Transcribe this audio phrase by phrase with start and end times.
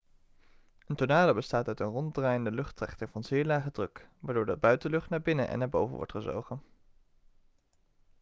[0.87, 5.21] een tornado bestaat uit een ronddraaiende luchttrechter van zeer lage druk waardoor de buitenlucht naar
[5.21, 6.61] binnen en naar boven wordt gezogen